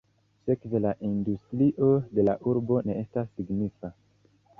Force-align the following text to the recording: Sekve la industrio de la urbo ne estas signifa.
Sekve 0.51 0.79
la 0.85 0.93
industrio 1.09 1.89
de 2.19 2.25
la 2.29 2.35
urbo 2.53 2.79
ne 2.89 2.97
estas 3.03 3.29
signifa. 3.35 3.93